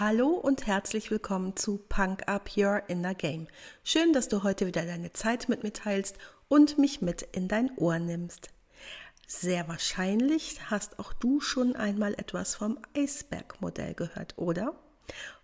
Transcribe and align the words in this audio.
Hallo 0.00 0.30
und 0.30 0.66
herzlich 0.66 1.12
willkommen 1.12 1.54
zu 1.54 1.78
Punk 1.78 2.26
Up 2.26 2.50
Your 2.56 2.82
Inner 2.88 3.14
Game. 3.14 3.46
Schön, 3.84 4.12
dass 4.12 4.26
du 4.26 4.42
heute 4.42 4.66
wieder 4.66 4.84
deine 4.84 5.12
Zeit 5.12 5.48
mit 5.48 5.62
mir 5.62 5.72
teilst 5.72 6.18
und 6.48 6.78
mich 6.78 7.00
mit 7.00 7.22
in 7.22 7.46
dein 7.46 7.70
Ohr 7.76 8.00
nimmst. 8.00 8.48
Sehr 9.28 9.68
wahrscheinlich 9.68 10.68
hast 10.68 10.98
auch 10.98 11.12
du 11.12 11.38
schon 11.38 11.76
einmal 11.76 12.14
etwas 12.14 12.56
vom 12.56 12.76
Eisbergmodell 12.96 13.94
gehört, 13.94 14.36
oder? 14.36 14.74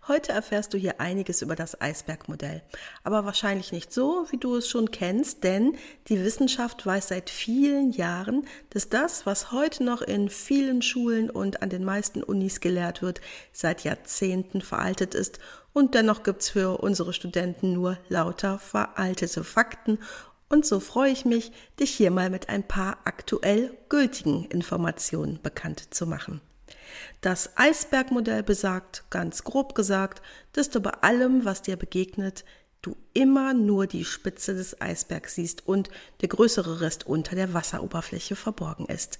Heute 0.07 0.31
erfährst 0.31 0.73
du 0.73 0.79
hier 0.79 0.99
einiges 0.99 1.43
über 1.43 1.55
das 1.55 1.79
Eisbergmodell, 1.79 2.63
aber 3.03 3.23
wahrscheinlich 3.23 3.71
nicht 3.71 3.93
so, 3.93 4.25
wie 4.31 4.37
du 4.37 4.55
es 4.55 4.67
schon 4.67 4.89
kennst, 4.89 5.43
denn 5.43 5.77
die 6.07 6.23
Wissenschaft 6.23 6.83
weiß 6.83 7.09
seit 7.09 7.29
vielen 7.29 7.91
Jahren, 7.91 8.47
dass 8.71 8.89
das, 8.89 9.27
was 9.27 9.51
heute 9.51 9.83
noch 9.83 10.01
in 10.01 10.29
vielen 10.29 10.81
Schulen 10.81 11.29
und 11.29 11.61
an 11.61 11.69
den 11.69 11.83
meisten 11.83 12.23
Unis 12.23 12.61
gelehrt 12.61 13.03
wird, 13.03 13.21
seit 13.53 13.83
Jahrzehnten 13.83 14.61
veraltet 14.61 15.13
ist. 15.13 15.37
Und 15.71 15.93
dennoch 15.93 16.23
gibt's 16.23 16.49
für 16.49 16.81
unsere 16.81 17.13
Studenten 17.13 17.73
nur 17.73 17.99
lauter 18.09 18.57
veraltete 18.57 19.43
Fakten. 19.43 19.99
Und 20.49 20.65
so 20.65 20.79
freue 20.79 21.11
ich 21.11 21.25
mich, 21.25 21.51
dich 21.79 21.91
hier 21.91 22.09
mal 22.09 22.31
mit 22.31 22.49
ein 22.49 22.63
paar 22.63 22.97
aktuell 23.05 23.77
gültigen 23.87 24.45
Informationen 24.45 25.39
bekannt 25.43 25.93
zu 25.93 26.07
machen. 26.07 26.41
Das 27.21 27.57
Eisbergmodell 27.57 28.43
besagt, 28.43 29.03
ganz 29.09 29.43
grob 29.43 29.75
gesagt, 29.75 30.21
dass 30.53 30.69
du 30.69 30.79
bei 30.81 30.91
allem, 30.91 31.45
was 31.45 31.61
dir 31.61 31.75
begegnet, 31.75 32.43
du 32.81 32.97
immer 33.13 33.53
nur 33.53 33.87
die 33.87 34.05
Spitze 34.05 34.55
des 34.55 34.81
Eisbergs 34.81 35.35
siehst 35.35 35.67
und 35.67 35.89
der 36.21 36.29
größere 36.29 36.81
Rest 36.81 37.05
unter 37.05 37.35
der 37.35 37.53
Wasseroberfläche 37.53 38.35
verborgen 38.35 38.87
ist. 38.87 39.19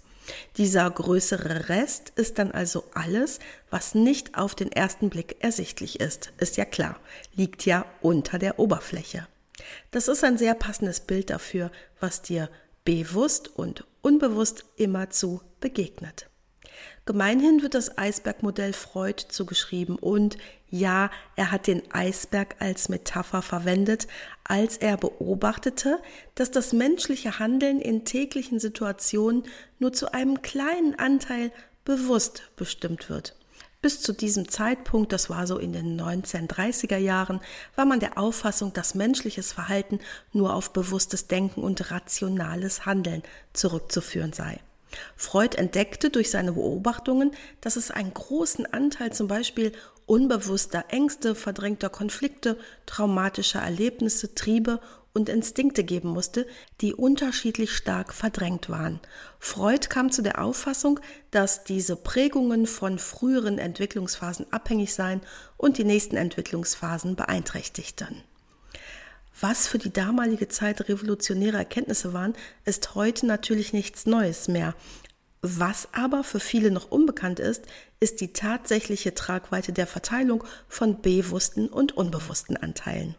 Dieser 0.58 0.90
größere 0.90 1.70
Rest 1.70 2.12
ist 2.16 2.38
dann 2.38 2.52
also 2.52 2.86
alles, 2.94 3.40
was 3.70 3.96
nicht 3.96 4.38
auf 4.38 4.56
den 4.56 4.72
ersten 4.72 5.10
Blick 5.10 5.38
ersichtlich 5.40 6.00
ist. 6.00 6.32
Ist 6.38 6.58
ja 6.58 6.66
klar, 6.66 7.00
liegt 7.36 7.66
ja 7.66 7.86
unter 8.02 8.40
der 8.40 8.60
Oberfläche. 8.60 9.28
Das 9.92 10.08
ist 10.08 10.24
ein 10.24 10.38
sehr 10.38 10.56
passendes 10.56 11.02
Bild 11.02 11.30
dafür, 11.30 11.72
was 12.00 12.22
dir 12.22 12.50
bewusst 12.84 13.48
und 13.48 13.86
unbewusst 14.02 14.66
immerzu 14.76 15.42
begegnet. 15.60 16.31
Gemeinhin 17.06 17.62
wird 17.62 17.74
das 17.74 17.98
Eisbergmodell 17.98 18.74
Freud 18.74 19.24
zugeschrieben 19.30 19.98
und 19.98 20.38
ja, 20.70 21.12
er 21.36 21.52
hat 21.52 21.68
den 21.68 21.84
Eisberg 21.92 22.56
als 22.60 22.88
Metapher 22.88 23.42
verwendet, 23.42 24.08
als 24.44 24.78
er 24.78 24.96
beobachtete, 24.98 26.00
dass 26.36 26.50
das 26.50 26.72
menschliche 26.72 27.40
Handeln 27.40 27.82
in 27.82 28.06
täglichen 28.06 28.60
Situationen 28.60 29.44
nur 29.80 29.92
zu 29.92 30.14
einem 30.14 30.42
kleinen 30.42 30.98
Anteil 30.98 31.52
bewusst 31.84 32.44
bestimmt 32.56 33.10
wird. 33.10 33.36
Bis 33.82 34.00
zu 34.00 34.14
diesem 34.14 34.48
Zeitpunkt, 34.48 35.12
das 35.12 35.32
war 35.32 35.48
so 35.48 35.58
in 35.58 35.74
den 35.74 36.00
1930er 36.00 36.98
Jahren, 36.98 37.42
war 37.76 37.86
man 37.86 38.00
der 38.00 38.18
Auffassung, 38.20 38.74
dass 38.74 38.94
menschliches 38.94 39.54
Verhalten 39.54 40.00
nur 40.34 40.54
auf 40.54 40.72
bewusstes 40.72 41.28
Denken 41.28 41.64
und 41.64 41.90
rationales 41.90 42.86
Handeln 42.86 43.24
zurückzuführen 43.54 44.34
sei. 44.34 44.60
Freud 45.16 45.58
entdeckte 45.58 46.10
durch 46.10 46.30
seine 46.30 46.54
Beobachtungen, 46.54 47.32
dass 47.62 47.76
es 47.76 47.92
einen 47.92 48.14
großen 48.14 48.72
Anteil 48.72 49.14
zum 49.14 49.28
Beispiel 49.28 49.72
unbewusster 50.06 50.86
Ängste, 50.90 51.36
verdrängter 51.36 51.90
Konflikte, 51.90 52.58
traumatischer 52.86 53.62
Erlebnisse, 53.62 54.36
Triebe 54.36 54.80
und 55.14 55.30
Instinkte 55.30 55.84
geben 55.84 56.10
musste, 56.10 56.48
die 56.80 56.94
unterschiedlich 56.94 57.72
stark 57.72 58.14
verdrängt 58.14 58.70
waren. 58.70 59.00
Freud 59.40 59.88
kam 59.90 60.12
zu 60.12 60.22
der 60.22 60.42
Auffassung, 60.44 61.00
dass 61.32 61.64
diese 61.64 61.96
Prägungen 61.96 62.66
von 62.66 63.00
früheren 63.00 63.58
Entwicklungsphasen 63.58 64.52
abhängig 64.52 64.94
seien 64.94 65.22
und 65.58 65.78
die 65.78 65.84
nächsten 65.84 66.18
Entwicklungsphasen 66.18 67.16
beeinträchtigten. 67.16 68.24
Was 69.42 69.68
für 69.68 69.80
die 69.80 69.92
damalige 69.92 70.48
Zeit 70.48 70.88
revolutionäre 70.88 71.58
Erkenntnisse 71.58 72.14
waren, 72.14 72.36
ist 72.64 72.94
heute 72.94 73.26
natürlich 73.26 73.74
nichts 73.74 74.06
Neues 74.06 74.48
mehr. 74.48 74.76
Was 75.42 75.90
aber 75.94 76.24
für 76.24 76.40
viele 76.40 76.70
noch 76.70 76.92
unbekannt 76.92 77.40
ist, 77.40 77.66
ist 78.00 78.22
die 78.22 78.34
tatsächliche 78.34 79.16
Tragweite 79.16 79.74
der 79.74 79.88
Verteilung 79.88 80.44
von 80.68 81.02
bewussten 81.02 81.68
und 81.68 81.98
unbewussten 81.98 82.56
Anteilen. 82.56 83.16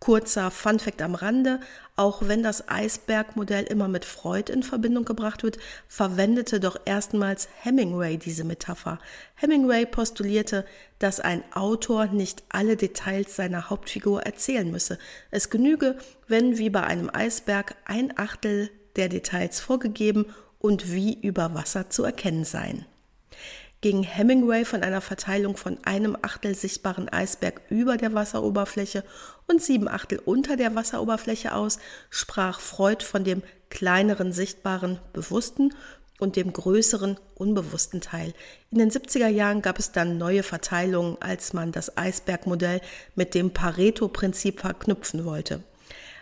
Kurzer 0.00 0.50
Funfact 0.50 1.02
am 1.02 1.14
Rande, 1.14 1.60
auch 1.96 2.22
wenn 2.22 2.42
das 2.42 2.68
Eisbergmodell 2.68 3.64
immer 3.64 3.88
mit 3.88 4.04
Freud 4.04 4.52
in 4.52 4.62
Verbindung 4.62 5.04
gebracht 5.04 5.42
wird, 5.42 5.58
verwendete 5.88 6.60
doch 6.60 6.78
erstmals 6.84 7.48
Hemingway 7.62 8.16
diese 8.16 8.44
Metapher. 8.44 9.00
Hemingway 9.34 9.86
postulierte, 9.86 10.64
dass 11.00 11.18
ein 11.18 11.42
Autor 11.52 12.06
nicht 12.06 12.44
alle 12.48 12.76
Details 12.76 13.34
seiner 13.34 13.70
Hauptfigur 13.70 14.22
erzählen 14.22 14.70
müsse. 14.70 14.98
Es 15.32 15.50
genüge, 15.50 15.98
wenn 16.28 16.58
wie 16.58 16.70
bei 16.70 16.84
einem 16.84 17.10
Eisberg 17.12 17.74
ein 17.84 18.16
Achtel 18.16 18.70
der 18.94 19.08
Details 19.08 19.58
vorgegeben 19.58 20.26
und 20.60 20.92
wie 20.92 21.20
über 21.20 21.54
Wasser 21.54 21.90
zu 21.90 22.04
erkennen 22.04 22.44
seien 22.44 22.86
ging 23.80 24.02
Hemingway 24.02 24.64
von 24.64 24.82
einer 24.82 25.00
Verteilung 25.00 25.56
von 25.56 25.78
einem 25.84 26.16
Achtel 26.22 26.54
sichtbaren 26.54 27.08
Eisberg 27.08 27.60
über 27.68 27.96
der 27.96 28.12
Wasseroberfläche 28.12 29.04
und 29.48 29.62
sieben 29.62 29.88
Achtel 29.88 30.20
unter 30.24 30.56
der 30.56 30.74
Wasseroberfläche 30.74 31.54
aus, 31.54 31.78
sprach 32.10 32.60
Freud 32.60 33.04
von 33.04 33.24
dem 33.24 33.42
kleineren 33.70 34.32
sichtbaren 34.32 34.98
bewussten 35.12 35.74
und 36.18 36.36
dem 36.36 36.52
größeren 36.52 37.18
unbewussten 37.34 38.00
Teil. 38.00 38.34
In 38.70 38.78
den 38.78 38.90
70er 38.90 39.28
Jahren 39.28 39.62
gab 39.62 39.78
es 39.78 39.92
dann 39.92 40.18
neue 40.18 40.42
Verteilungen, 40.42 41.16
als 41.20 41.52
man 41.52 41.72
das 41.72 41.96
Eisbergmodell 41.96 42.80
mit 43.14 43.34
dem 43.34 43.52
Pareto-Prinzip 43.52 44.60
verknüpfen 44.60 45.24
wollte. 45.24 45.62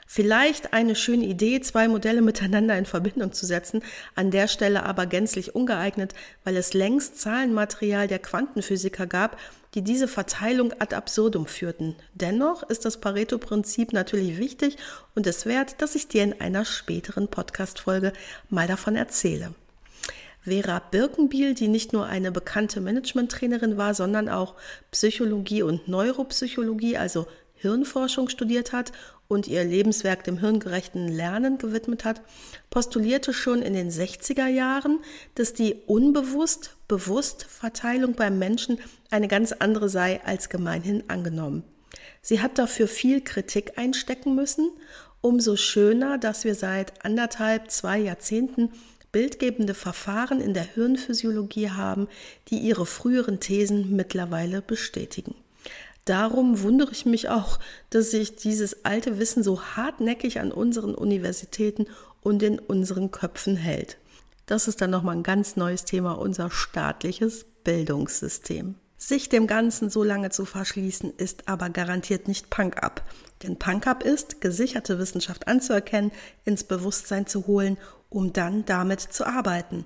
Vielleicht 0.06 0.72
eine 0.72 0.94
schöne 0.94 1.26
Idee, 1.26 1.60
zwei 1.60 1.88
Modelle 1.88 2.22
miteinander 2.22 2.78
in 2.78 2.86
Verbindung 2.86 3.32
zu 3.32 3.44
setzen, 3.44 3.82
an 4.14 4.30
der 4.30 4.46
Stelle 4.46 4.84
aber 4.84 5.06
gänzlich 5.06 5.56
ungeeignet, 5.56 6.14
weil 6.44 6.56
es 6.56 6.74
längst 6.74 7.20
Zahlenmaterial 7.20 8.06
der 8.06 8.20
Quantenphysiker 8.20 9.06
gab, 9.06 9.36
die 9.74 9.82
diese 9.82 10.06
Verteilung 10.08 10.72
ad 10.78 10.94
absurdum 10.94 11.46
führten. 11.46 11.96
Dennoch 12.14 12.62
ist 12.62 12.84
das 12.84 12.98
Pareto-Prinzip 13.00 13.92
natürlich 13.92 14.38
wichtig 14.38 14.76
und 15.14 15.26
es 15.26 15.44
wert, 15.44 15.82
dass 15.82 15.96
ich 15.96 16.06
dir 16.06 16.22
in 16.22 16.40
einer 16.40 16.64
späteren 16.64 17.28
Podcast-Folge 17.28 18.12
mal 18.48 18.68
davon 18.68 18.94
erzähle. 18.94 19.54
Vera 20.42 20.78
Birkenbiel, 20.78 21.54
die 21.54 21.66
nicht 21.66 21.92
nur 21.92 22.06
eine 22.06 22.30
bekannte 22.30 22.80
Management-Trainerin 22.80 23.76
war, 23.76 23.94
sondern 23.94 24.28
auch 24.28 24.54
Psychologie 24.92 25.62
und 25.62 25.88
Neuropsychologie, 25.88 26.96
also 26.96 27.26
Hirnforschung 27.56 28.28
studiert 28.28 28.72
hat 28.72 28.92
und 29.28 29.48
ihr 29.48 29.64
Lebenswerk 29.64 30.24
dem 30.24 30.38
hirngerechten 30.38 31.08
Lernen 31.08 31.58
gewidmet 31.58 32.04
hat, 32.04 32.22
postulierte 32.70 33.32
schon 33.32 33.62
in 33.62 33.74
den 33.74 33.90
60er 33.90 34.46
Jahren, 34.46 35.00
dass 35.34 35.52
die 35.52 35.74
unbewusst-bewusst 35.86 37.44
Verteilung 37.44 38.14
beim 38.14 38.38
Menschen 38.38 38.78
eine 39.10 39.28
ganz 39.28 39.52
andere 39.52 39.88
sei 39.88 40.20
als 40.24 40.48
gemeinhin 40.48 41.04
angenommen. 41.08 41.64
Sie 42.22 42.40
hat 42.40 42.58
dafür 42.58 42.88
viel 42.88 43.20
Kritik 43.20 43.78
einstecken 43.78 44.34
müssen. 44.34 44.70
Umso 45.20 45.56
schöner, 45.56 46.18
dass 46.18 46.44
wir 46.44 46.54
seit 46.54 47.04
anderthalb, 47.04 47.70
zwei 47.70 47.98
Jahrzehnten 47.98 48.70
bildgebende 49.12 49.74
Verfahren 49.74 50.40
in 50.40 50.52
der 50.52 50.64
Hirnphysiologie 50.74 51.70
haben, 51.70 52.08
die 52.48 52.58
ihre 52.58 52.84
früheren 52.84 53.40
Thesen 53.40 53.96
mittlerweile 53.96 54.60
bestätigen. 54.60 55.34
Darum 56.06 56.62
wundere 56.62 56.92
ich 56.92 57.04
mich 57.04 57.28
auch, 57.28 57.58
dass 57.90 58.12
sich 58.12 58.36
dieses 58.36 58.84
alte 58.84 59.18
Wissen 59.18 59.42
so 59.42 59.60
hartnäckig 59.60 60.40
an 60.40 60.52
unseren 60.52 60.94
Universitäten 60.94 61.86
und 62.22 62.42
in 62.44 62.60
unseren 62.60 63.10
Köpfen 63.10 63.56
hält. 63.56 63.98
Das 64.46 64.68
ist 64.68 64.80
dann 64.80 64.90
nochmal 64.90 65.16
ein 65.16 65.24
ganz 65.24 65.56
neues 65.56 65.84
Thema, 65.84 66.12
unser 66.12 66.50
staatliches 66.50 67.44
Bildungssystem. 67.64 68.76
Sich 68.96 69.28
dem 69.28 69.48
Ganzen 69.48 69.90
so 69.90 70.04
lange 70.04 70.30
zu 70.30 70.44
verschließen, 70.44 71.12
ist 71.16 71.48
aber 71.48 71.70
garantiert 71.70 72.28
nicht 72.28 72.50
Punk-up. 72.50 73.02
Denn 73.42 73.58
Punk-up 73.58 74.04
ist, 74.04 74.40
gesicherte 74.40 75.00
Wissenschaft 75.00 75.48
anzuerkennen, 75.48 76.12
ins 76.44 76.62
Bewusstsein 76.64 77.26
zu 77.26 77.48
holen, 77.48 77.78
um 78.08 78.32
dann 78.32 78.64
damit 78.64 79.00
zu 79.00 79.26
arbeiten. 79.26 79.84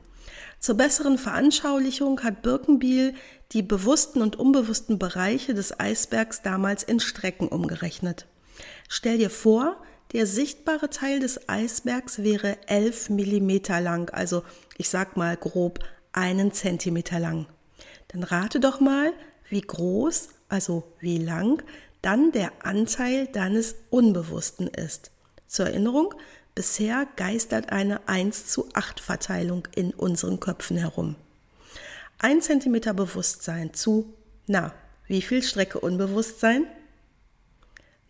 Zur 0.58 0.76
besseren 0.76 1.18
Veranschaulichung 1.18 2.22
hat 2.22 2.42
Birkenbiel 2.42 3.14
die 3.52 3.62
bewussten 3.62 4.22
und 4.22 4.36
unbewussten 4.36 4.98
Bereiche 4.98 5.54
des 5.54 5.78
Eisbergs 5.80 6.42
damals 6.42 6.82
in 6.82 7.00
Strecken 7.00 7.48
umgerechnet. 7.48 8.26
Stell 8.88 9.18
dir 9.18 9.30
vor, 9.30 9.76
Der 10.12 10.26
sichtbare 10.26 10.90
Teil 10.90 11.20
des 11.20 11.48
Eisbergs 11.48 12.24
wäre 12.24 12.56
11 12.66 13.10
Millimeter 13.10 13.80
lang, 13.80 14.10
also 14.10 14.42
ich 14.76 14.88
sag 14.88 15.16
mal 15.16 15.36
grob 15.36 15.78
einen 16.12 16.52
Zentimeter 16.52 17.20
lang. 17.20 17.46
Dann 18.08 18.24
rate 18.24 18.58
doch 18.58 18.80
mal, 18.80 19.12
wie 19.48 19.60
groß, 19.60 20.30
also 20.48 20.82
wie 20.98 21.18
lang, 21.18 21.62
dann 22.02 22.32
der 22.32 22.50
Anteil 22.64 23.28
deines 23.28 23.76
Unbewussten 23.90 24.66
ist. 24.66 25.12
Zur 25.46 25.66
Erinnerung, 25.66 26.12
bisher 26.60 27.08
geistert 27.16 27.72
eine 27.72 28.06
1 28.06 28.48
zu 28.48 28.68
8 28.74 29.00
Verteilung 29.00 29.66
in 29.74 29.92
unseren 29.92 30.40
Köpfen 30.40 30.76
herum. 30.76 31.16
Ein 32.18 32.42
Zentimeter 32.42 32.92
Bewusstsein 32.92 33.72
zu, 33.72 34.12
na, 34.46 34.74
wie 35.06 35.22
viel 35.22 35.42
Strecke 35.42 35.80
Unbewusstsein? 35.80 36.66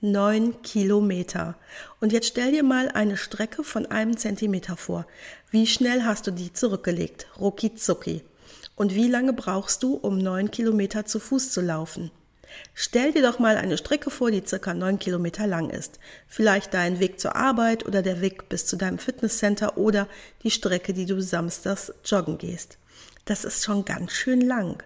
9 0.00 0.62
Kilometer. 0.62 1.54
Und 2.00 2.12
jetzt 2.12 2.26
stell 2.26 2.50
dir 2.50 2.64
mal 2.64 2.88
eine 2.88 3.16
Strecke 3.16 3.62
von 3.62 3.86
einem 3.86 4.16
Zentimeter 4.16 4.76
vor. 4.76 5.06
Wie 5.52 5.68
schnell 5.68 6.02
hast 6.02 6.26
du 6.26 6.32
die 6.32 6.52
zurückgelegt? 6.52 7.28
Rucki 7.38 7.76
zucki. 7.76 8.24
Und 8.74 8.96
wie 8.96 9.06
lange 9.06 9.32
brauchst 9.32 9.84
du, 9.84 9.94
um 9.94 10.18
9 10.18 10.50
Kilometer 10.50 11.06
zu 11.06 11.20
Fuß 11.20 11.52
zu 11.52 11.60
laufen? 11.60 12.10
Stell 12.74 13.12
dir 13.12 13.22
doch 13.22 13.38
mal 13.38 13.56
eine 13.56 13.78
Strecke 13.78 14.10
vor, 14.10 14.30
die 14.30 14.42
circa 14.46 14.74
9 14.74 14.98
Kilometer 14.98 15.46
lang 15.46 15.70
ist. 15.70 15.98
Vielleicht 16.26 16.74
dein 16.74 17.00
Weg 17.00 17.20
zur 17.20 17.36
Arbeit 17.36 17.86
oder 17.86 18.02
der 18.02 18.20
Weg 18.20 18.48
bis 18.48 18.66
zu 18.66 18.76
deinem 18.76 18.98
Fitnesscenter 18.98 19.76
oder 19.76 20.08
die 20.42 20.50
Strecke, 20.50 20.92
die 20.92 21.06
du 21.06 21.20
samstags 21.20 21.92
joggen 22.04 22.38
gehst. 22.38 22.78
Das 23.24 23.44
ist 23.44 23.64
schon 23.64 23.84
ganz 23.84 24.12
schön 24.12 24.40
lang. 24.40 24.82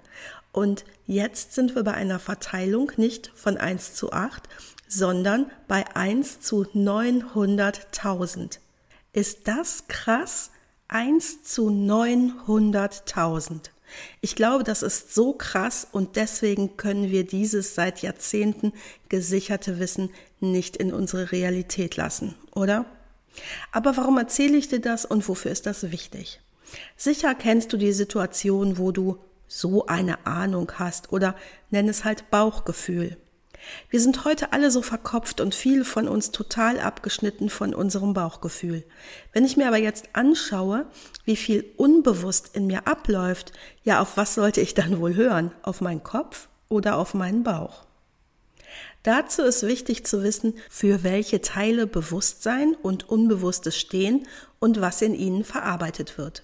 Und 0.53 0.85
jetzt 1.07 1.55
sind 1.55 1.75
wir 1.75 1.83
bei 1.83 1.95
einer 1.95 2.19
Verteilung 2.19 2.93
nicht 2.97 3.33
von 3.35 3.57
1 3.57 3.95
zu 3.95 4.13
8, 4.13 4.43
sondern 4.89 5.51
bei 5.67 5.85
1 5.97 6.41
zu 6.41 6.63
900.000. 6.63 8.59
Ist 9.13 9.49
das 9.49 9.89
krass? 9.89 10.51
1 10.89 11.43
zu 11.43 11.71
900.000. 11.71 13.71
Ich 14.21 14.37
glaube, 14.37 14.65
das 14.65 14.83
ist 14.83 15.15
so 15.15 15.33
krass 15.33 15.87
und 15.91 16.17
deswegen 16.17 16.77
können 16.77 17.11
wir 17.11 17.25
dieses 17.25 17.75
seit 17.75 18.03
Jahrzehnten 18.03 18.73
gesicherte 19.09 19.79
Wissen 19.79 20.11
nicht 20.41 20.77
in 20.77 20.93
unsere 20.93 21.33
Realität 21.33 21.97
lassen, 21.97 22.35
oder? 22.55 22.87
Aber 23.73 23.97
warum 23.97 24.19
erzähle 24.19 24.57
ich 24.57 24.69
dir 24.69 24.81
das 24.81 25.05
und 25.05 25.29
wofür 25.29 25.51
ist 25.51 25.67
das 25.67 25.91
wichtig? 25.91 26.41
Sicher 26.97 27.35
kennst 27.35 27.73
du 27.73 27.77
die 27.77 27.93
Situation, 27.93 28.79
wo 28.79 28.93
du 28.93 29.19
so 29.47 29.87
eine 29.87 30.27
Ahnung 30.27 30.73
hast 30.77 31.13
oder 31.13 31.37
nenn 31.71 31.89
es 31.89 32.05
halt 32.05 32.31
Bauchgefühl. 32.31 33.17
Wir 33.91 34.01
sind 34.01 34.25
heute 34.25 34.53
alle 34.53 34.71
so 34.71 34.83
verkopft 34.83 35.41
und 35.41 35.55
viele 35.55 35.85
von 35.85 36.09
uns 36.09 36.31
total 36.31 36.81
abgeschnitten 36.81 37.51
von 37.51 37.75
unserem 37.75 38.13
Bauchgefühl. 38.13 38.85
Wenn 39.33 39.45
ich 39.45 39.57
mir 39.57 39.67
aber 39.67 39.79
jetzt 39.79 40.09
anschaue, 40.13 40.87
wie 41.25 41.37
viel 41.37 41.65
unbewusst 41.77 42.51
in 42.55 42.67
mir 42.67 42.87
abläuft, 42.87 43.53
ja, 43.83 44.01
auf 44.01 44.17
was 44.17 44.35
sollte 44.35 44.61
ich 44.61 44.75
dann 44.75 45.01
wohl 45.01 45.15
hören? 45.15 45.53
Auf 45.63 45.81
meinen 45.81 46.03
Kopf 46.03 46.49
oder 46.69 46.97
auf 46.97 47.15
meinen 47.15 47.43
Bauch? 47.43 47.85
Dazu 49.03 49.43
ist 49.43 49.67
wichtig 49.67 50.07
zu 50.07 50.23
wissen, 50.23 50.55
für 50.71 51.03
welche 51.03 51.43
Teile 51.43 51.87
Bewusstsein 51.87 52.75
und 52.75 53.09
Unbewusstes 53.09 53.79
stehen 53.79 54.27
und 54.59 54.81
was 54.81 55.03
in 55.03 55.15
ihnen 55.15 55.45
verarbeitet 55.45 56.17
wird. 56.17 56.43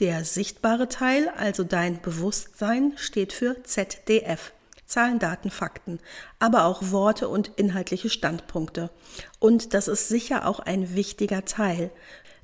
Der 0.00 0.24
sichtbare 0.24 0.88
Teil, 0.88 1.28
also 1.36 1.64
dein 1.64 2.00
Bewusstsein, 2.00 2.94
steht 2.96 3.32
für 3.32 3.62
ZDF, 3.62 4.52
Zahlen, 4.92 5.18
Daten, 5.18 5.50
Fakten, 5.50 6.00
aber 6.38 6.66
auch 6.66 6.90
Worte 6.90 7.28
und 7.28 7.50
inhaltliche 7.56 8.10
Standpunkte. 8.10 8.90
Und 9.38 9.72
das 9.72 9.88
ist 9.88 10.08
sicher 10.08 10.46
auch 10.46 10.60
ein 10.60 10.94
wichtiger 10.94 11.46
Teil. 11.46 11.90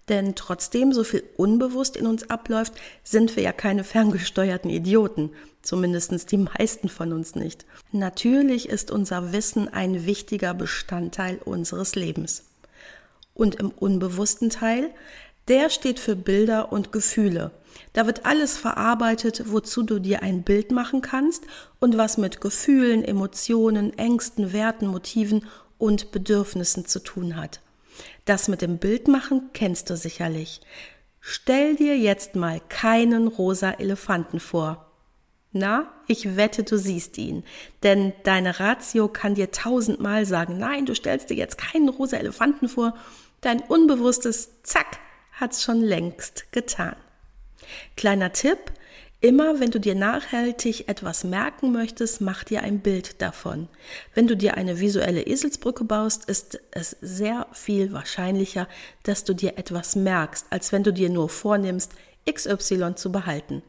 Denn 0.09 0.35
trotzdem 0.35 0.95
so 0.95 1.05
viel 1.05 1.23
unbewusst 1.37 1.95
in 1.95 2.07
uns 2.07 2.31
abläuft, 2.31 2.73
sind 3.05 3.37
wir 3.37 3.43
ja 3.43 3.53
keine 3.53 3.85
ferngesteuerten 3.85 4.71
Idioten. 4.71 5.31
Zumindest 5.61 6.33
die 6.33 6.39
meisten 6.39 6.89
von 6.89 7.13
uns 7.13 7.35
nicht. 7.35 7.67
Natürlich 7.93 8.71
ist 8.71 8.91
unser 8.91 9.35
Wissen 9.35 9.69
ein 9.69 10.07
wichtiger 10.07 10.55
Bestandteil 10.55 11.39
unseres 11.45 11.97
Lebens. 11.97 12.45
Und 13.35 13.57
im 13.57 13.69
unbewussten 13.71 14.49
Teil, 14.49 14.91
der 15.49 15.71
steht 15.71 15.99
für 15.99 16.17
Bilder 16.17 16.73
und 16.73 16.93
Gefühle. 16.93 17.51
Da 17.93 18.07
wird 18.07 18.27
alles 18.27 18.57
verarbeitet, 18.57 19.45
wozu 19.47 19.83
du 19.83 19.99
dir 19.99 20.23
ein 20.23 20.43
Bild 20.43 20.71
machen 20.71 21.01
kannst 21.01 21.45
und 21.81 21.97
was 21.97 22.19
mit 22.19 22.41
Gefühlen, 22.41 23.03
Emotionen, 23.03 23.97
Ängsten, 23.99 24.53
Werten, 24.53 24.87
Motiven 24.87 25.47
und 25.79 26.13
Bedürfnissen 26.13 26.87
zu 26.87 27.01
tun 27.01 27.37
hat. 27.37 27.61
Das 28.25 28.49
mit 28.49 28.63
dem 28.63 28.79
Bildmachen 28.79 29.51
kennst 29.53 29.91
du 29.91 29.97
sicherlich. 29.97 30.61
Stell 31.21 31.77
dir 31.77 31.97
jetzt 31.97 32.37
mal 32.37 32.61
keinen 32.69 33.27
rosa 33.27 33.71
Elefanten 33.73 34.41
vor. 34.41 34.87
Na, 35.53 35.91
ich 36.07 36.37
wette, 36.37 36.63
du 36.63 36.79
siehst 36.79 37.17
ihn. 37.19 37.43
Denn 37.83 38.13
deine 38.23 38.61
Ratio 38.61 39.09
kann 39.09 39.35
dir 39.35 39.51
tausendmal 39.51 40.27
sagen, 40.27 40.59
nein, 40.59 40.87
du 40.87 40.95
stellst 40.95 41.31
dir 41.31 41.37
jetzt 41.37 41.59
keinen 41.59 41.89
rosa 41.89 42.19
Elefanten 42.19 42.69
vor. 42.69 42.95
Dein 43.41 43.61
Unbewusstes, 43.61 44.63
zack, 44.63 44.99
hat's 45.41 45.63
schon 45.63 45.81
längst 45.81 46.53
getan. 46.53 46.97
Kleiner 47.97 48.33
Tipp, 48.33 48.59
Immer 49.21 49.59
wenn 49.59 49.73
du 49.73 49.81
dir 49.81 49.97
nachhaltig 49.97 50.89
etwas 50.89 51.25
merken 51.25 51.73
möchtest, 51.73 52.21
mach 52.21 52.45
dir 52.45 52.63
ein 52.63 52.79
Bild 52.79 53.21
davon. 53.21 53.69
Wenn 54.15 54.29
du 54.29 54.37
dir 54.37 54.57
eine 54.57 54.79
visuelle 54.79 55.23
Eselsbrücke 55.23 55.83
baust, 55.83 56.27
ist 56.27 56.61
es 56.71 56.97
sehr 57.01 57.49
viel 57.53 57.93
wahrscheinlicher, 57.93 58.69
dass 59.03 59.25
du 59.25 59.35
dir 59.35 59.59
etwas 59.59 59.97
merkst, 59.97 60.47
als 60.51 60.71
wenn 60.71 60.85
du 60.85 60.93
dir 60.93 61.11
nur 61.11 61.29
vornimmst, 61.29 61.95
XY 62.33 62.95
zu 62.95 63.11
behalten. 63.11 63.63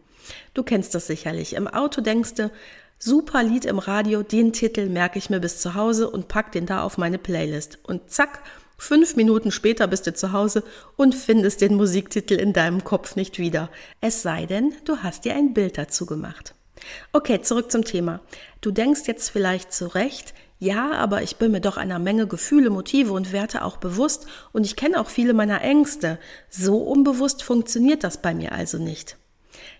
Du 0.54 0.62
kennst 0.62 0.94
das 0.94 1.08
sicherlich. 1.08 1.54
Im 1.54 1.68
Auto 1.68 2.02
denkst 2.02 2.36
du, 2.36 2.52
super 3.00 3.42
Lied 3.42 3.66
im 3.66 3.80
Radio, 3.80 4.22
den 4.22 4.54
Titel 4.54 4.88
merke 4.88 5.18
ich 5.18 5.32
mir 5.32 5.40
bis 5.40 5.62
zu 5.62 5.74
Hause 5.74 6.12
und 6.12 6.28
pack 6.28 6.52
den 6.52 6.68
da 6.68 6.84
auf 6.84 7.00
meine 7.00 7.18
Playlist. 7.18 7.80
Und 7.82 8.12
zack, 8.12 8.44
Fünf 8.80 9.18
Minuten 9.18 9.52
später 9.52 9.88
bist 9.88 10.08
du 10.08 10.14
zu 10.14 10.32
Hause 10.32 10.64
und 10.96 11.14
findest 11.14 11.60
den 11.60 11.76
Musiktitel 11.76 12.36
in 12.36 12.54
deinem 12.54 12.86
Kopf 12.86 13.18
nicht 13.18 13.38
wieder. 13.38 13.70
Es 14.00 14.22
sei 14.22 14.46
denn, 14.46 14.74
du 14.86 15.00
hast 15.04 15.26
dir 15.26 15.36
ein 15.36 15.54
Bild 15.54 15.78
dazu 15.78 16.06
gemacht. 16.06 16.56
Okay, 17.12 17.42
zurück 17.42 17.72
zum 17.72 17.84
Thema. 17.84 18.22
Du 18.62 18.72
denkst 18.72 19.02
jetzt 19.06 19.30
vielleicht 19.32 19.74
zurecht, 19.74 20.34
ja, 20.60 20.92
aber 20.92 21.24
ich 21.24 21.36
bin 21.36 21.52
mir 21.52 21.60
doch 21.60 21.76
einer 21.76 22.00
Menge 22.00 22.26
Gefühle, 22.26 22.70
Motive 22.70 23.12
und 23.12 23.34
Werte 23.34 23.66
auch 23.66 23.78
bewusst 23.78 24.28
und 24.54 24.66
ich 24.66 24.78
kenne 24.78 25.00
auch 25.00 25.10
viele 25.10 25.34
meiner 25.34 25.62
Ängste. 25.62 26.18
So 26.50 26.78
unbewusst 26.78 27.44
funktioniert 27.44 28.06
das 28.06 28.22
bei 28.22 28.34
mir 28.34 28.54
also 28.54 28.78
nicht. 28.78 29.18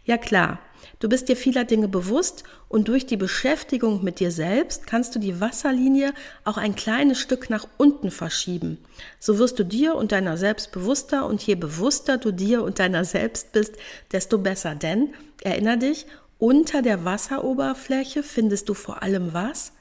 Ja 0.04 0.18
klar, 0.18 0.60
Du 1.00 1.08
bist 1.08 1.30
dir 1.30 1.38
vieler 1.38 1.64
Dinge 1.64 1.88
bewusst 1.88 2.44
und 2.68 2.90
durch 2.90 3.06
die 3.06 3.16
Beschäftigung 3.16 4.04
mit 4.04 4.20
dir 4.20 4.32
selbst 4.32 4.86
kannst 4.86 5.16
du 5.16 5.20
die 5.20 5.40
Wasserlinie 5.40 6.14
auch 6.44 6.58
ein 6.58 6.76
kleines 6.76 7.20
Stück 7.20 7.50
nach 7.50 7.68
unten 7.78 8.12
verschieben. 8.12 8.80
So 9.18 9.40
wirst 9.40 9.58
du 9.60 9.64
dir 9.64 9.96
und 9.96 10.12
deiner 10.12 10.36
selbst 10.36 10.74
bewusster 10.74 11.26
und 11.26 11.42
je 11.42 11.56
bewusster 11.56 12.18
du 12.18 12.32
dir 12.32 12.64
und 12.64 12.80
deiner 12.80 13.06
selbst 13.06 13.54
bist, 13.54 13.76
desto 14.12 14.40
besser. 14.40 14.76
Denn, 14.76 15.14
erinner 15.42 15.78
dich, 15.78 16.06
unter 16.38 16.82
der 16.82 17.06
Wasseroberfläche 17.06 18.22
findest 18.22 18.68
du 18.68 18.74
vor 18.74 19.02
allem 19.02 19.34
was? 19.34 19.72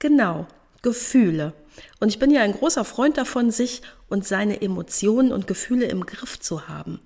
Genau, 0.00 0.46
Gefühle. 0.82 1.54
Und 2.00 2.08
ich 2.08 2.18
bin 2.18 2.30
ja 2.30 2.42
ein 2.42 2.52
großer 2.52 2.84
Freund 2.84 3.16
davon, 3.16 3.50
sich 3.50 3.82
und 4.08 4.26
seine 4.26 4.60
Emotionen 4.60 5.32
und 5.32 5.46
Gefühle 5.46 5.86
im 5.86 6.06
Griff 6.06 6.38
zu 6.40 6.68
haben. 6.68 7.00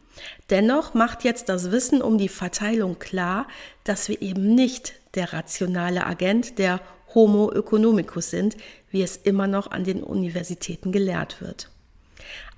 Dennoch 0.51 0.95
macht 0.95 1.25
jetzt 1.25 1.49
das 1.49 1.71
Wissen 1.71 2.03
um 2.03 2.19
die 2.19 2.29
Verteilung 2.29 2.99
klar, 2.99 3.47
dass 3.85 4.09
wir 4.09 4.23
eben 4.23 4.55
nicht 4.55 4.95
der 5.15 5.33
rationale 5.33 6.07
Agent, 6.07 6.59
der 6.59 6.81
Homo 7.15 7.51
economicus 7.53 8.31
sind, 8.31 8.57
wie 8.91 9.03
es 9.03 9.17
immer 9.17 9.47
noch 9.47 9.71
an 9.71 9.85
den 9.85 10.03
Universitäten 10.03 10.93
gelehrt 10.93 11.41
wird. 11.41 11.71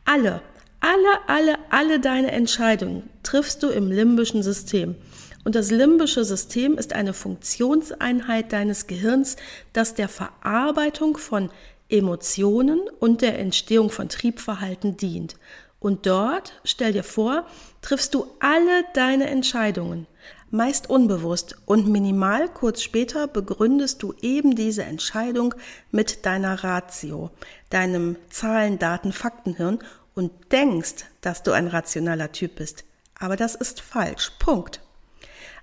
Alle, 0.05 0.41
alle, 0.81 1.19
alle, 1.27 1.59
alle 1.71 2.01
deine 2.01 2.33
Entscheidungen 2.33 3.09
triffst 3.23 3.63
du 3.63 3.69
im 3.69 3.91
limbischen 3.91 4.43
System. 4.43 4.97
Und 5.45 5.55
das 5.55 5.71
limbische 5.71 6.25
System 6.25 6.77
ist 6.77 6.93
eine 6.93 7.15
Funktionseinheit 7.15 8.53
deines 8.53 8.87
Gehirns, 8.87 9.37
das 9.73 9.95
der 9.95 10.09
Verarbeitung 10.09 11.17
von 11.17 11.51
Emotionen 11.89 12.81
und 13.01 13.23
der 13.23 13.39
Entstehung 13.39 13.91
von 13.91 14.09
Triebverhalten 14.09 14.97
dient. 14.97 15.37
Und 15.81 16.07
dort, 16.07 16.61
stell 16.65 16.93
dir 16.93 17.05
vor, 17.05 17.47
triffst 17.83 18.15
du 18.15 18.27
alle 18.41 18.85
deine 18.95 19.29
Entscheidungen, 19.29 20.07
meist 20.51 20.91
unbewusst 20.91 21.57
und 21.67 21.87
minimal 21.87 22.49
kurz 22.49 22.83
später 22.83 23.29
begründest 23.29 24.03
du 24.03 24.13
eben 24.21 24.57
diese 24.57 24.83
Entscheidung 24.83 25.55
mit 25.91 26.27
deiner 26.27 26.65
Ratio, 26.65 27.31
deinem 27.71 28.17
Zahlen, 28.29 28.79
Daten, 28.79 29.13
Faktenhirn 29.13 29.79
und 30.15 30.33
denkst, 30.51 31.05
dass 31.21 31.45
du 31.45 31.53
ein 31.53 31.69
rationaler 31.69 32.33
Typ 32.33 32.57
bist. 32.57 32.85
Aber 33.19 33.37
das 33.37 33.55
ist 33.55 33.81
falsch. 33.81 34.33
Punkt. 34.39 34.81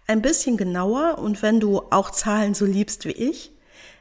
Ein 0.07 0.21
bisschen 0.21 0.55
genauer 0.55 1.17
und 1.17 1.41
wenn 1.41 1.59
du 1.59 1.81
auch 1.89 2.11
Zahlen 2.11 2.53
so 2.53 2.65
liebst 2.65 3.05
wie 3.05 3.11
ich, 3.11 3.51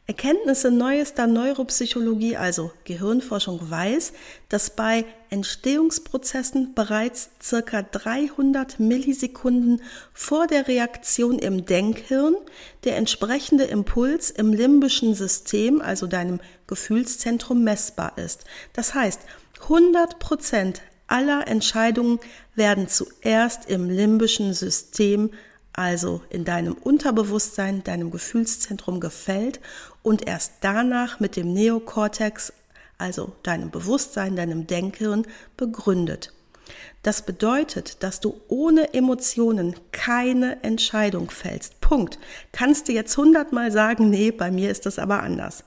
Erkenntnisse 0.07 0.71
neuester 0.71 1.27
Neuropsychologie, 1.27 2.37
also 2.37 2.73
Gehirnforschung, 2.85 3.71
weiß, 3.71 4.13
dass 4.51 4.69
bei 4.69 5.07
Entstehungsprozessen 5.31 6.75
bereits 6.75 7.31
circa 7.43 7.81
300 7.81 8.79
Millisekunden 8.79 9.81
vor 10.13 10.47
der 10.47 10.69
Reaktion 10.69 11.39
im 11.39 11.65
Denkhirn 11.65 12.37
der 12.85 12.99
entsprechende 12.99 13.65
Impuls 13.65 14.31
im 14.31 14.53
limbischen 14.53 15.15
System, 15.15 15.81
also 15.81 16.07
deinem 16.07 16.39
Gefühlszentrum, 16.67 17.65
messbar 17.65 18.19
ist. 18.19 18.45
Das 18.75 18.93
heißt, 18.93 19.21
100 19.63 20.19
Prozent 20.19 20.83
aller 21.07 21.49
Entscheidungen 21.49 22.21
werden 22.55 22.89
zuerst 22.89 23.71
im 23.71 23.89
limbischen 23.89 24.53
System 24.53 25.31
also 25.77 26.23
in 26.31 26.45
deinem 26.45 26.75
Unterbewusstsein, 26.75 27.83
deinem 27.83 28.13
Gefühlszentrum 28.13 29.01
gefällt 29.01 29.61
und 30.05 30.29
erst 30.29 30.53
danach 30.61 31.19
mit 31.19 31.35
dem 31.35 31.53
Neokortex, 31.53 32.53
also 32.99 33.33
deinem 33.43 33.71
Bewusstsein, 33.71 34.37
deinem 34.37 34.69
Denkhirn, 34.69 35.27
begründet. 35.57 36.33
Das 37.03 37.23
bedeutet, 37.23 38.03
dass 38.03 38.21
du 38.21 38.41
ohne 38.49 38.95
Emotionen 38.95 39.75
keine 39.93 40.63
Entscheidung 40.63 41.31
fällst. 41.31 41.81
Punkt. 41.81 42.19
Kannst 42.53 42.89
du 42.89 42.93
jetzt 42.93 43.17
hundertmal 43.17 43.73
sagen, 43.73 44.11
nee, 44.11 44.31
bei 44.31 44.51
mir 44.51 44.71
ist 44.71 44.87
das 44.87 44.99
aber 44.99 45.23
anders. 45.23 45.65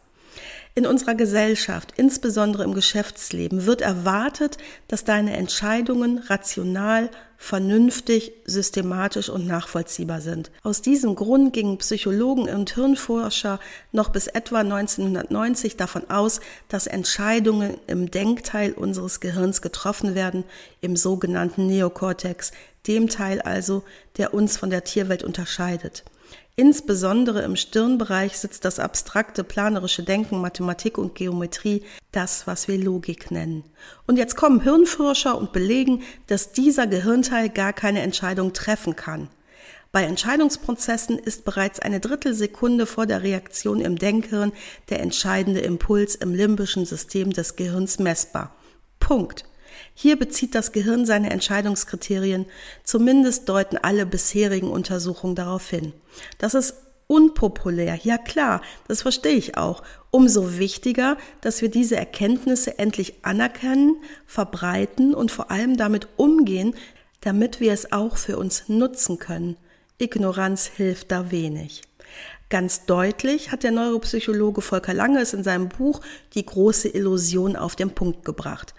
In 0.77 0.85
unserer 0.85 1.15
Gesellschaft, 1.15 1.95
insbesondere 1.97 2.63
im 2.63 2.75
Geschäftsleben, 2.75 3.65
wird 3.65 3.81
erwartet, 3.81 4.59
dass 4.87 5.03
deine 5.03 5.35
Entscheidungen 5.35 6.19
rational, 6.19 7.09
vernünftig, 7.35 8.33
systematisch 8.45 9.29
und 9.29 9.47
nachvollziehbar 9.47 10.21
sind. 10.21 10.51
Aus 10.61 10.83
diesem 10.83 11.15
Grund 11.15 11.51
gingen 11.51 11.79
Psychologen 11.79 12.47
und 12.47 12.75
Hirnforscher 12.75 13.59
noch 13.91 14.09
bis 14.09 14.27
etwa 14.27 14.59
1990 14.59 15.77
davon 15.77 16.11
aus, 16.11 16.41
dass 16.69 16.85
Entscheidungen 16.85 17.79
im 17.87 18.11
Denkteil 18.11 18.73
unseres 18.73 19.19
Gehirns 19.19 19.63
getroffen 19.63 20.13
werden, 20.13 20.43
im 20.81 20.95
sogenannten 20.95 21.65
Neokortex, 21.65 22.51
dem 22.85 23.09
Teil 23.09 23.41
also, 23.41 23.83
der 24.17 24.31
uns 24.35 24.57
von 24.57 24.69
der 24.69 24.83
Tierwelt 24.83 25.23
unterscheidet. 25.23 26.03
Insbesondere 26.59 27.43
im 27.43 27.55
Stirnbereich 27.55 28.35
sitzt 28.35 28.65
das 28.65 28.79
abstrakte 28.79 29.43
planerische 29.43 30.01
Denken, 30.01 30.41
Mathematik 30.41 30.97
und 30.97 31.13
Geometrie, 31.13 31.83
das, 32.11 32.47
was 32.47 32.67
wir 32.67 32.79
Logik 32.79 33.29
nennen. 33.29 33.63
Und 34.07 34.17
jetzt 34.17 34.35
kommen 34.35 34.61
Hirnforscher 34.61 35.37
und 35.37 35.53
belegen, 35.53 36.01
dass 36.25 36.53
dieser 36.53 36.87
Gehirnteil 36.87 37.49
gar 37.49 37.73
keine 37.73 38.01
Entscheidung 38.01 38.53
treffen 38.53 38.95
kann. 38.95 39.29
Bei 39.91 40.01
Entscheidungsprozessen 40.01 41.19
ist 41.19 41.45
bereits 41.45 41.79
eine 41.79 41.99
Drittelsekunde 41.99 42.87
vor 42.87 43.05
der 43.05 43.21
Reaktion 43.21 43.79
im 43.79 43.95
Denkhirn 43.95 44.51
der 44.89 45.01
entscheidende 45.01 45.59
Impuls 45.59 46.15
im 46.15 46.33
limbischen 46.33 46.87
System 46.87 47.33
des 47.33 47.55
Gehirns 47.55 47.99
messbar. 47.99 48.55
Punkt. 48.99 49.45
Hier 49.99 50.15
bezieht 50.15 50.53
das 50.53 50.73
Gehirn 50.73 51.07
seine 51.07 51.31
Entscheidungskriterien, 51.31 52.45
zumindest 52.83 53.49
deuten 53.49 53.77
alle 53.77 54.05
bisherigen 54.05 54.69
Untersuchungen 54.69 55.33
darauf 55.33 55.67
hin. 55.71 55.91
Das 56.37 56.53
ist 56.53 56.75
unpopulär, 57.07 57.99
ja 58.03 58.19
klar, 58.19 58.61
das 58.87 59.01
verstehe 59.01 59.33
ich 59.33 59.57
auch. 59.57 59.81
Umso 60.11 60.59
wichtiger, 60.59 61.17
dass 61.41 61.63
wir 61.63 61.69
diese 61.69 61.95
Erkenntnisse 61.95 62.77
endlich 62.77 63.25
anerkennen, 63.25 63.95
verbreiten 64.27 65.15
und 65.15 65.31
vor 65.31 65.49
allem 65.49 65.77
damit 65.77 66.07
umgehen, 66.15 66.75
damit 67.21 67.59
wir 67.59 67.73
es 67.73 67.91
auch 67.91 68.17
für 68.17 68.37
uns 68.37 68.69
nutzen 68.69 69.17
können. 69.17 69.57
Ignoranz 69.97 70.67
hilft 70.67 71.11
da 71.11 71.31
wenig. 71.31 71.81
Ganz 72.49 72.85
deutlich 72.85 73.51
hat 73.51 73.63
der 73.63 73.71
Neuropsychologe 73.71 74.61
Volker 74.61 74.93
Lange 74.93 75.21
es 75.21 75.33
in 75.33 75.43
seinem 75.43 75.69
Buch 75.69 76.01
Die 76.35 76.45
große 76.45 76.87
Illusion 76.87 77.55
auf 77.55 77.75
den 77.75 77.89
Punkt 77.89 78.25
gebracht. 78.25 78.75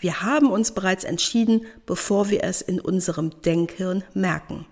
Wir 0.00 0.22
haben 0.22 0.50
uns 0.50 0.72
bereits 0.72 1.04
entschieden, 1.04 1.66
bevor 1.86 2.30
wir 2.30 2.42
es 2.42 2.62
in 2.62 2.80
unserem 2.80 3.42
Denkhirn 3.42 4.02
merken. 4.14 4.66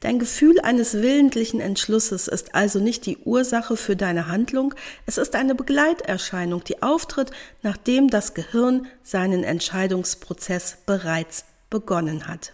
Dein 0.00 0.18
Gefühl 0.18 0.60
eines 0.60 0.94
willentlichen 0.94 1.60
Entschlusses 1.60 2.28
ist 2.28 2.54
also 2.54 2.80
nicht 2.80 3.06
die 3.06 3.16
Ursache 3.18 3.76
für 3.76 3.96
deine 3.96 4.28
Handlung, 4.28 4.74
es 5.06 5.16
ist 5.16 5.34
eine 5.34 5.54
Begleiterscheinung, 5.54 6.62
die 6.64 6.82
auftritt, 6.82 7.30
nachdem 7.62 8.08
das 8.08 8.34
Gehirn 8.34 8.86
seinen 9.02 9.42
Entscheidungsprozess 9.42 10.78
bereits 10.84 11.46
begonnen 11.70 12.28
hat. 12.28 12.52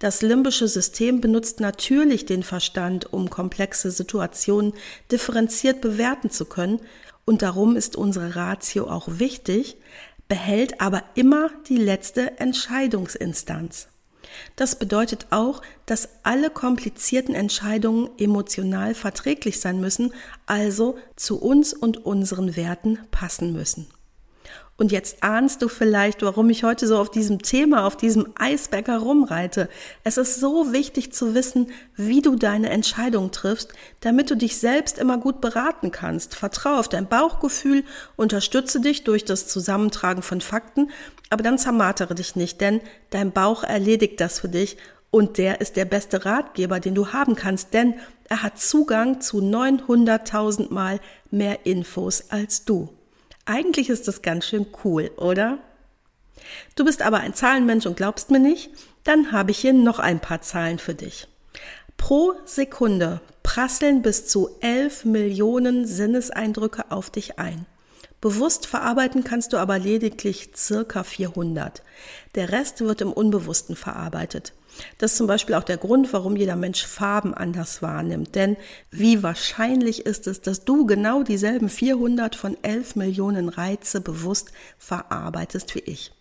Das 0.00 0.22
limbische 0.22 0.66
System 0.66 1.20
benutzt 1.20 1.60
natürlich 1.60 2.26
den 2.26 2.42
Verstand, 2.42 3.12
um 3.12 3.30
komplexe 3.30 3.90
Situationen 3.90 4.72
differenziert 5.10 5.80
bewerten 5.80 6.30
zu 6.30 6.44
können, 6.44 6.80
und 7.26 7.42
darum 7.42 7.76
ist 7.76 7.94
unsere 7.94 8.34
Ratio 8.34 8.88
auch 8.88 9.06
wichtig, 9.06 9.76
behält 10.30 10.80
aber 10.80 11.02
immer 11.16 11.50
die 11.68 11.76
letzte 11.76 12.38
Entscheidungsinstanz. 12.38 13.88
Das 14.54 14.76
bedeutet 14.76 15.26
auch, 15.30 15.60
dass 15.86 16.08
alle 16.22 16.50
komplizierten 16.50 17.34
Entscheidungen 17.34 18.08
emotional 18.16 18.94
verträglich 18.94 19.58
sein 19.58 19.80
müssen, 19.80 20.14
also 20.46 20.96
zu 21.16 21.42
uns 21.42 21.74
und 21.74 22.06
unseren 22.06 22.54
Werten 22.54 23.00
passen 23.10 23.52
müssen. 23.52 23.88
Und 24.80 24.92
jetzt 24.92 25.22
ahnst 25.22 25.60
du 25.60 25.68
vielleicht, 25.68 26.22
warum 26.22 26.48
ich 26.48 26.64
heute 26.64 26.86
so 26.86 26.96
auf 26.96 27.10
diesem 27.10 27.42
Thema, 27.42 27.84
auf 27.84 27.98
diesem 27.98 28.28
Eisberg 28.38 28.88
herumreite. 28.88 29.68
Es 30.04 30.16
ist 30.16 30.40
so 30.40 30.72
wichtig 30.72 31.12
zu 31.12 31.34
wissen, 31.34 31.66
wie 31.96 32.22
du 32.22 32.34
deine 32.34 32.70
Entscheidung 32.70 33.30
triffst, 33.30 33.74
damit 34.00 34.30
du 34.30 34.36
dich 34.36 34.56
selbst 34.56 34.96
immer 34.96 35.18
gut 35.18 35.42
beraten 35.42 35.90
kannst. 35.90 36.34
Vertraue 36.34 36.78
auf 36.78 36.88
dein 36.88 37.06
Bauchgefühl, 37.06 37.84
unterstütze 38.16 38.80
dich 38.80 39.04
durch 39.04 39.26
das 39.26 39.46
Zusammentragen 39.48 40.22
von 40.22 40.40
Fakten, 40.40 40.88
aber 41.28 41.42
dann 41.42 41.58
zermartere 41.58 42.14
dich 42.14 42.34
nicht, 42.34 42.62
denn 42.62 42.80
dein 43.10 43.32
Bauch 43.32 43.64
erledigt 43.64 44.18
das 44.18 44.40
für 44.40 44.48
dich 44.48 44.78
und 45.10 45.36
der 45.36 45.60
ist 45.60 45.76
der 45.76 45.84
beste 45.84 46.24
Ratgeber, 46.24 46.80
den 46.80 46.94
du 46.94 47.08
haben 47.08 47.34
kannst, 47.34 47.74
denn 47.74 47.96
er 48.30 48.42
hat 48.42 48.58
Zugang 48.58 49.20
zu 49.20 49.40
900.000 49.40 50.72
Mal 50.72 51.00
mehr 51.30 51.66
Infos 51.66 52.30
als 52.30 52.64
du. 52.64 52.88
Eigentlich 53.44 53.90
ist 53.90 54.08
das 54.08 54.22
ganz 54.22 54.46
schön 54.46 54.66
cool, 54.84 55.10
oder? 55.16 55.58
Du 56.76 56.84
bist 56.84 57.02
aber 57.02 57.18
ein 57.18 57.34
Zahlenmensch 57.34 57.86
und 57.86 57.96
glaubst 57.96 58.30
mir 58.30 58.38
nicht? 58.38 58.70
Dann 59.04 59.32
habe 59.32 59.50
ich 59.50 59.58
hier 59.58 59.72
noch 59.72 59.98
ein 59.98 60.20
paar 60.20 60.42
Zahlen 60.42 60.78
für 60.78 60.94
dich. 60.94 61.26
Pro 61.96 62.32
Sekunde 62.44 63.20
prasseln 63.42 64.02
bis 64.02 64.26
zu 64.26 64.50
11 64.60 65.04
Millionen 65.04 65.86
Sinneseindrücke 65.86 66.90
auf 66.90 67.10
dich 67.10 67.38
ein. 67.38 67.66
Bewusst 68.20 68.66
verarbeiten 68.66 69.24
kannst 69.24 69.52
du 69.52 69.56
aber 69.56 69.78
lediglich 69.78 70.50
circa 70.54 71.04
400. 71.04 71.82
Der 72.34 72.52
Rest 72.52 72.80
wird 72.80 73.00
im 73.00 73.12
Unbewussten 73.12 73.76
verarbeitet. 73.76 74.52
Das 74.98 75.12
ist 75.12 75.18
zum 75.18 75.26
Beispiel 75.26 75.54
auch 75.54 75.64
der 75.64 75.76
Grund, 75.76 76.12
warum 76.12 76.36
jeder 76.36 76.56
Mensch 76.56 76.86
Farben 76.86 77.34
anders 77.34 77.82
wahrnimmt. 77.82 78.34
Denn 78.34 78.56
wie 78.90 79.22
wahrscheinlich 79.22 80.06
ist 80.06 80.26
es, 80.26 80.40
dass 80.40 80.64
du 80.64 80.86
genau 80.86 81.22
dieselben 81.22 81.68
400 81.68 82.34
von 82.34 82.56
11 82.62 82.96
Millionen 82.96 83.48
Reize 83.48 84.00
bewusst 84.00 84.52
verarbeitest 84.78 85.74
wie 85.74 85.80
ich? 85.80 86.12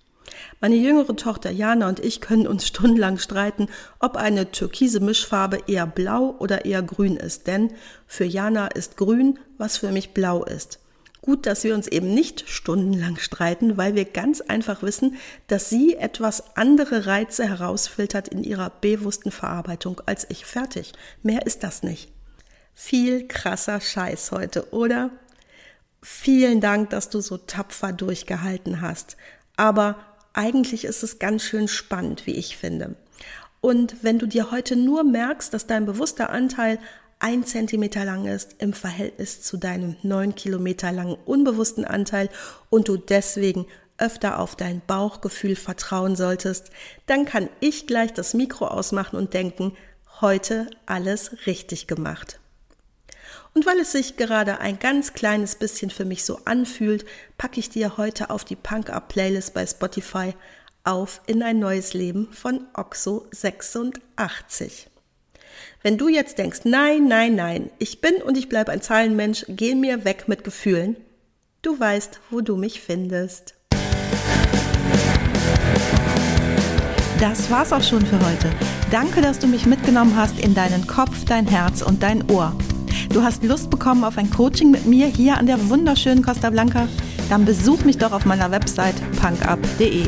Meine 0.62 0.76
jüngere 0.76 1.16
Tochter 1.16 1.52
Jana 1.52 1.88
und 1.88 2.00
ich 2.00 2.22
können 2.22 2.48
uns 2.48 2.68
stundenlang 2.68 3.18
streiten, 3.18 3.68
ob 4.00 4.16
eine 4.16 4.52
türkise 4.52 5.00
Mischfarbe 5.00 5.60
eher 5.68 5.88
blau 5.88 6.36
oder 6.40 6.66
eher 6.66 6.84
grün 6.84 7.18
ist. 7.18 7.48
Denn 7.48 7.72
für 8.08 8.26
Jana 8.26 8.68
ist 8.68 8.98
grün, 8.98 9.40
was 9.58 9.78
für 9.78 9.92
mich 9.92 10.14
blau 10.14 10.44
ist. 10.44 10.80
Gut, 11.22 11.46
dass 11.46 11.64
wir 11.64 11.76
uns 11.76 11.88
eben 11.88 12.14
nicht 12.14 12.50
stundenlang 12.50 13.18
streiten, 13.18 13.78
weil 13.78 13.94
wir 13.94 14.06
ganz 14.06 14.40
einfach 14.42 14.82
wissen, 14.84 15.18
dass 15.48 15.70
sie 15.70 15.96
etwas 15.96 16.56
andere 16.56 17.06
Reize 17.06 17.48
herausfiltert 17.48 18.30
in 18.30 18.44
ihrer 18.44 18.70
bewussten 18.70 19.32
Verarbeitung 19.32 20.02
als 20.06 20.26
ich. 20.30 20.46
Fertig. 20.46 20.94
Mehr 21.22 21.46
ist 21.46 21.64
das 21.64 21.84
nicht. 21.84 22.10
Viel 22.74 23.28
krasser 23.28 23.82
Scheiß 23.82 24.32
heute, 24.32 24.72
oder? 24.74 25.12
Vielen 26.02 26.62
Dank, 26.62 26.92
dass 26.92 27.10
du 27.10 27.20
so 27.20 27.38
tapfer 27.38 27.92
durchgehalten 27.92 28.80
hast. 28.80 29.18
Aber 29.58 29.98
eigentlich 30.32 30.86
ist 30.86 31.04
es 31.04 31.20
ganz 31.20 31.44
schön 31.44 31.68
spannend, 31.68 32.26
wie 32.26 32.36
ich 32.36 32.56
finde. 32.56 32.96
Und 33.60 34.04
wenn 34.04 34.20
du 34.20 34.26
dir 34.26 34.52
heute 34.52 34.78
nur 34.78 35.04
merkst, 35.04 35.54
dass 35.54 35.68
dein 35.68 35.86
bewusster 35.86 36.30
Anteil 36.30 36.80
ein 37.20 37.46
Zentimeter 37.46 38.06
lang 38.06 38.26
ist 38.26 38.56
im 38.60 38.74
Verhältnis 38.74 39.42
zu 39.42 39.58
deinem 39.58 39.98
neun 40.04 40.36
Kilometer 40.36 40.92
langen 40.92 41.18
unbewussten 41.26 41.86
Anteil 41.86 42.30
und 42.70 42.88
du 42.88 42.96
deswegen 42.98 43.66
öfter 43.98 44.40
auf 44.40 44.56
dein 44.56 44.82
Bauchgefühl 44.88 45.58
vertrauen 45.58 46.16
solltest, 46.16 46.72
dann 47.06 47.26
kann 47.26 47.50
ich 47.60 47.88
gleich 47.88 48.14
das 48.14 48.34
Mikro 48.34 48.68
ausmachen 48.68 49.18
und 49.18 49.34
denken, 49.34 49.76
heute 50.22 50.68
alles 50.86 51.46
richtig 51.46 51.88
gemacht. 51.88 52.40
Und 53.54 53.66
weil 53.66 53.80
es 53.80 53.92
sich 53.92 54.16
gerade 54.16 54.60
ein 54.60 54.80
ganz 54.80 55.14
kleines 55.14 55.56
bisschen 55.56 55.90
für 55.90 56.06
mich 56.06 56.24
so 56.24 56.40
anfühlt, 56.46 57.06
packe 57.38 57.60
ich 57.60 57.70
dir 57.70 57.98
heute 57.98 58.30
auf 58.30 58.46
die 58.46 58.56
Punk 58.56 58.90
Up 58.90 59.10
Playlist 59.10 59.54
bei 59.54 59.66
Spotify 59.66 60.34
auf 60.84 61.22
in 61.28 61.44
ein 61.44 61.60
neues 61.60 61.94
Leben 61.94 62.32
von 62.32 62.68
Oxo 62.74 63.28
86. 63.32 64.89
Wenn 65.82 65.98
du 65.98 66.10
jetzt 66.10 66.38
denkst, 66.38 66.62
nein, 66.64 67.08
nein, 67.08 67.36
nein, 67.36 67.70
ich 67.80 68.02
bin 68.02 68.16
und 68.16 68.38
ich 68.38 68.50
bleibe 68.50 68.72
ein 68.72 68.82
Zahlenmensch, 68.82 69.46
geh 69.48 69.76
mir 69.76 70.06
weg 70.06 70.28
mit 70.28 70.44
Gefühlen, 70.44 70.98
du 71.62 71.80
weißt, 71.80 72.20
wo 72.30 72.42
du 72.42 72.56
mich 72.56 72.82
findest. 72.82 73.56
Das 77.20 77.52
war's 77.52 77.74
auch 77.74 77.84
schon 77.84 78.06
für 78.06 78.20
heute. 78.26 78.50
Danke, 78.92 79.22
dass 79.22 79.40
du 79.40 79.48
mich 79.48 79.66
mitgenommen 79.66 80.16
hast 80.16 80.40
in 80.40 80.56
deinen 80.56 80.88
Kopf, 80.88 81.26
dein 81.26 81.48
Herz 81.48 81.82
und 81.82 82.02
dein 82.02 82.30
Ohr. 82.32 82.56
Du 83.12 83.24
hast 83.24 83.44
Lust 83.44 83.70
bekommen 83.70 84.04
auf 84.04 84.18
ein 84.18 84.30
Coaching 84.30 84.72
mit 84.72 84.86
mir 84.86 85.08
hier 85.08 85.38
an 85.38 85.46
der 85.46 85.70
wunderschönen 85.70 86.24
Costa 86.24 86.50
Blanca? 86.50 86.88
Dann 87.30 87.44
besuch 87.44 87.84
mich 87.84 87.98
doch 87.98 88.12
auf 88.12 88.26
meiner 88.26 88.52
Website 88.52 88.96
punkup.de. 89.20 90.08